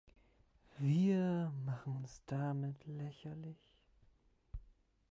Wir 0.79 1.53
machen 1.63 1.97
uns 1.97 2.23
damit 2.25 2.87
lächerlich. 2.87 3.71